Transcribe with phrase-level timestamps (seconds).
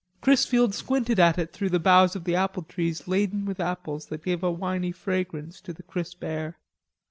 [0.19, 4.23] Chrisfield squinted at it through the boughs of the apple trees laden with apples that
[4.25, 6.57] gave a winey fragrance to the crisp air.